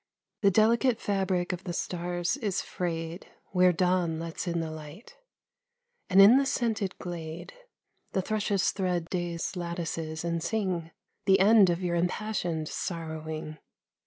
[0.41, 5.15] The delicate fabric of the stars is frayed Where dawn lets in the light;
[6.09, 7.53] And, in the scented glade,
[8.13, 10.89] The thrushes thread day's lattices, and sing
[11.25, 13.59] The end of your impassioned sorrowing.